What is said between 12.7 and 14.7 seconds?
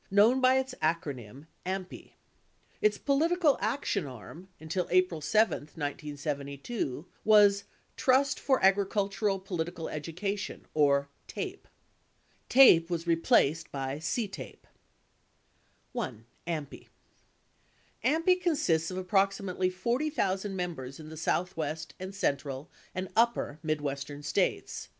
Avas replaced by CTAPE.